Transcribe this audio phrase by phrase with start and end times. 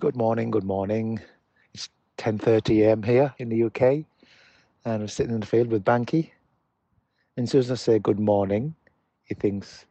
[0.00, 1.20] Good morning, good morning.
[1.74, 1.88] It's
[2.18, 3.02] 10.30 a.m.
[3.02, 3.82] here in the UK
[4.84, 6.30] and I'm sitting in the field with Banky.
[7.36, 8.76] And as soon as I say good morning,
[9.24, 9.86] he thinks,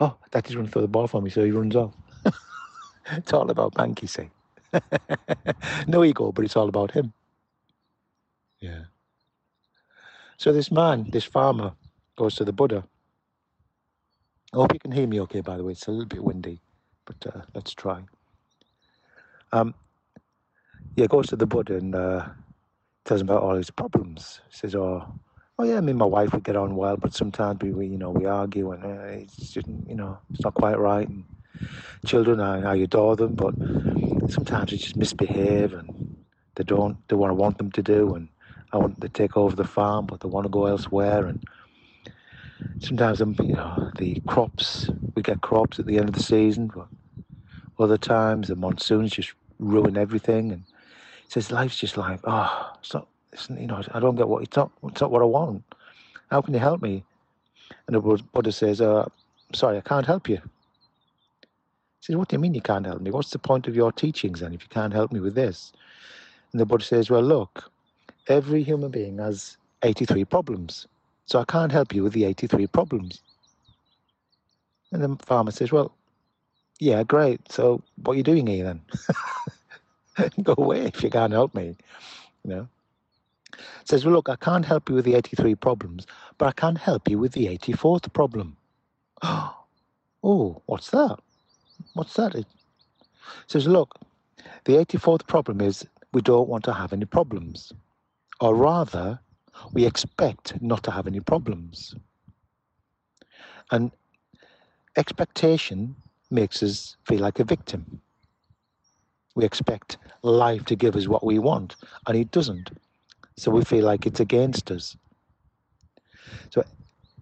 [0.00, 1.94] oh, that is going to throw the ball for me, so he runs off.
[3.12, 4.28] it's all about Banky, see.
[5.86, 7.12] no ego, but it's all about him.
[8.58, 8.86] Yeah.
[10.36, 11.74] So this man, this farmer,
[12.16, 12.82] goes to the Buddha.
[14.52, 15.70] I hope you can hear me okay, by the way.
[15.70, 16.60] It's a little bit windy,
[17.06, 18.02] but uh, let's try.
[19.52, 19.74] Um,
[20.96, 22.28] yeah, goes to the Buddha and uh,
[23.04, 24.40] tells him about all his problems.
[24.50, 25.14] He says, "Oh,
[25.58, 27.98] oh yeah, me and my wife we get on well, but sometimes we, we you
[27.98, 31.08] know, we argue and uh, it's just, you know, it's not quite right.
[31.08, 31.24] And
[32.06, 33.54] children, I, I adore them, but
[34.30, 36.24] sometimes they just misbehave and
[36.54, 38.28] they don't do what I want them to do, and
[38.72, 41.26] I want them to take over the farm, but they want to go elsewhere.
[41.26, 41.44] And
[42.80, 46.88] sometimes, you know, the crops we get crops at the end of the season, but
[47.78, 49.32] other times the monsoons just
[49.62, 50.52] ruin everything.
[50.52, 50.62] And
[51.24, 54.42] he says life's just like, oh, it's not, it's, you know, I don't get what
[54.42, 55.64] it's not, it's not what I want.
[56.30, 57.04] How can you help me?
[57.86, 59.08] And the Buddha says, uh,
[59.52, 60.36] sorry, I can't help you.
[60.36, 63.10] He says, what do you mean you can't help me?
[63.10, 65.72] What's the point of your teachings then if you can't help me with this?
[66.52, 67.70] And the Buddha says, well, look,
[68.28, 70.86] every human being has 83 problems.
[71.26, 73.22] So I can't help you with the 83 problems.
[74.90, 75.92] And the farmer says, well,
[76.82, 77.40] yeah, great.
[77.52, 78.80] So what are you doing here then?
[80.42, 81.76] Go away if you can't help me.
[82.42, 82.68] You know.
[83.84, 86.06] Says, well, look, I can't help you with the 83 problems,
[86.38, 88.56] but I can help you with the 84th problem.
[89.22, 91.18] oh, what's that?
[91.94, 92.34] What's that?
[92.34, 92.46] It
[93.46, 93.96] says, look,
[94.64, 97.72] the 84th problem is we don't want to have any problems.
[98.40, 99.20] Or rather,
[99.72, 101.94] we expect not to have any problems.
[103.70, 103.92] And
[104.96, 105.94] expectation
[106.32, 108.00] makes us feel like a victim.
[109.34, 112.70] We expect life to give us what we want, and it doesn't.
[113.36, 114.96] So we feel like it's against us.
[116.50, 116.64] So,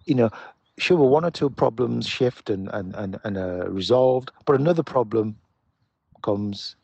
[0.06, 0.30] you know,
[0.78, 5.36] sure, one or two problems shift and, and, and, and are resolved, but another problem
[6.22, 6.76] comes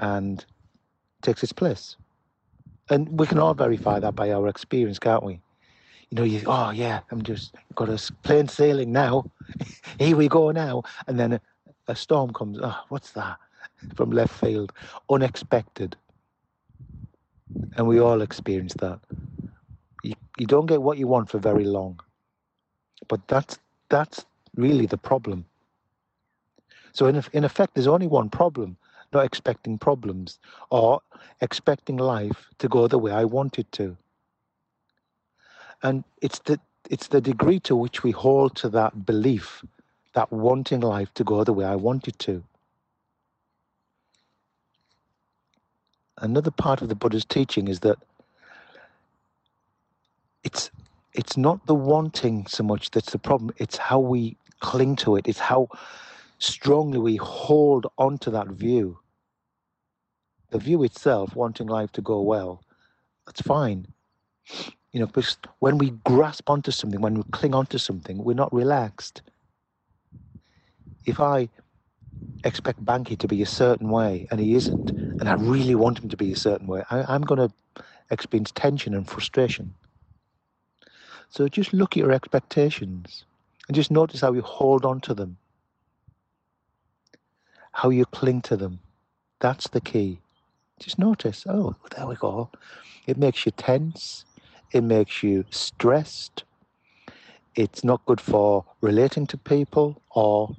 [0.00, 0.44] and
[1.22, 1.96] takes its place.
[2.90, 5.40] And we can all verify that by our experience, can't we?
[6.10, 9.30] You know, you oh yeah, I'm just got a plain sailing now.
[9.98, 11.40] Here we go now, and then a,
[11.88, 12.58] a storm comes.
[12.62, 13.38] Oh, what's that?
[13.96, 14.72] From left field,
[15.10, 15.96] unexpected,
[17.76, 19.00] and we all experience that.
[20.04, 21.98] You, you don't get what you want for very long,
[23.08, 23.58] but that's
[23.88, 24.24] that's
[24.54, 25.44] really the problem.
[26.92, 28.76] So in in effect, there's only one problem:
[29.12, 30.38] not expecting problems
[30.70, 31.00] or
[31.40, 33.96] expecting life to go the way I want it to
[35.86, 36.58] and it's the
[36.90, 39.64] it's the degree to which we hold to that belief,
[40.14, 42.42] that wanting life to go the way I want it to.
[46.18, 47.98] Another part of the Buddha's teaching is that
[50.42, 50.70] it's
[51.12, 55.28] it's not the wanting so much that's the problem, it's how we cling to it,
[55.28, 55.68] it's how
[56.38, 58.98] strongly we hold onto that view.
[60.50, 62.62] The view itself, wanting life to go well,
[63.24, 63.86] that's fine.
[64.96, 68.50] You know, because when we grasp onto something, when we cling onto something, we're not
[68.50, 69.20] relaxed.
[71.04, 71.50] If I
[72.44, 76.08] expect Banky to be a certain way and he isn't, and I really want him
[76.08, 79.74] to be a certain way, I, I'm going to experience tension and frustration.
[81.28, 83.26] So just look at your expectations
[83.68, 85.36] and just notice how you hold on to them,
[87.72, 88.80] how you cling to them.
[89.40, 90.20] That's the key.
[90.80, 92.50] Just notice, oh, there we go.
[93.06, 94.25] It makes you tense
[94.72, 96.44] it makes you stressed.
[97.54, 100.54] It's not good for relating to people or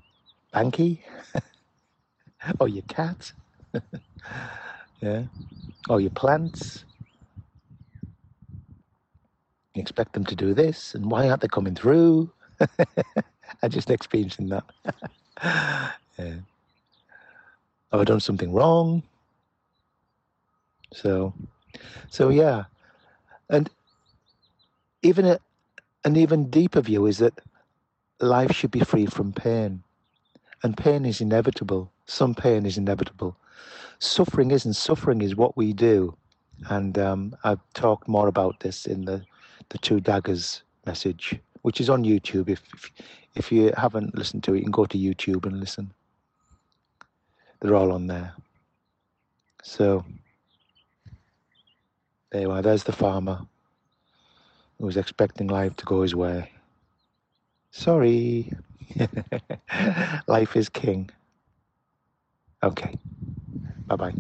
[0.54, 1.00] Banky
[2.60, 3.32] or your cat.
[5.02, 5.24] yeah.
[5.90, 6.86] Or your plants.
[9.76, 12.32] You expect them to do this, and why aren't they coming through?
[13.62, 14.64] I'm just experiencing that.
[15.44, 16.34] yeah.
[17.92, 19.04] Have I done something wrong?
[20.94, 21.34] So,
[22.10, 22.66] so yeah,
[23.50, 23.70] and
[25.02, 25.40] even a,
[26.04, 27.40] an even deeper view is that
[28.20, 29.84] life should be free from pain.
[30.64, 31.92] And pain is inevitable.
[32.06, 33.38] Some pain is inevitable.
[34.00, 34.74] Suffering isn't.
[34.74, 36.16] Suffering is what we do.
[36.70, 39.24] And um, I've talked more about this in the,
[39.70, 42.50] the Two Daggers message, which is on YouTube.
[42.50, 42.92] If, if,
[43.36, 45.94] if you haven't listened to it, you can go to YouTube and listen.
[47.60, 48.34] They're all on there.
[49.62, 50.06] So,
[52.32, 52.62] there you are.
[52.62, 53.42] There's the farmer
[54.80, 56.52] who was expecting life to go his way.
[57.72, 58.52] Sorry.
[60.28, 61.10] life is king.
[62.64, 62.98] Okay.
[63.88, 64.14] Bye bye.